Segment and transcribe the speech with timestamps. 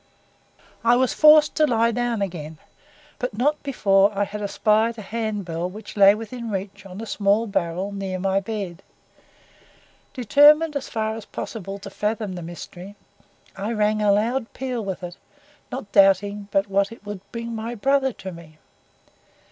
[0.83, 2.57] I was forced to lie down again,
[3.19, 7.05] but not before I had espied a hand bell which lay within reach on a
[7.05, 8.81] small barrel near my bed.
[10.11, 12.95] Determined as far as possible to fathom the mystery,
[13.55, 15.17] I rang a loud peal with it,
[15.71, 18.57] not doubting but what it would bring my brother to me.